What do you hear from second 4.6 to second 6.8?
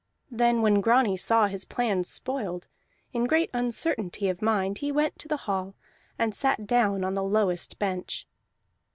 he went to the hall and sat